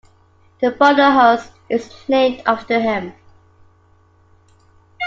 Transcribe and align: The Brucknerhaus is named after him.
The 0.61 0.71
Brucknerhaus 0.71 1.51
is 1.69 1.91
named 2.07 2.41
after 2.47 2.79
him. 2.79 3.13